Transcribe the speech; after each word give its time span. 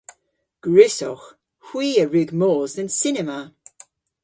Gwrussowgh. 0.63 1.27
Hwi 1.67 1.87
a 2.03 2.05
wrug 2.05 2.29
mos 2.39 2.71
dhe'n 2.75 2.89
cinema. 3.01 3.39